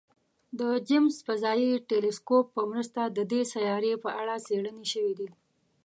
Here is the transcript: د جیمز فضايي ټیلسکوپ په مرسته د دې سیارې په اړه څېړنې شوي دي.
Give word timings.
د 0.59 0.61
جیمز 0.87 1.15
فضايي 1.27 1.71
ټیلسکوپ 1.89 2.45
په 2.55 2.61
مرسته 2.71 3.01
د 3.07 3.19
دې 3.31 3.41
سیارې 3.53 3.93
په 4.03 4.09
اړه 4.21 4.35
څېړنې 4.47 4.85
شوي 4.93 5.13
دي. 5.19 5.29